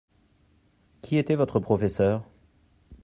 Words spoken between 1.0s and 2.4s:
Qui était votre professeur?